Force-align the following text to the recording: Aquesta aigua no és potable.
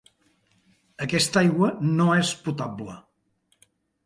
Aquesta 1.05 1.39
aigua 1.43 1.69
no 2.01 2.09
és 2.23 2.33
potable. 2.47 2.97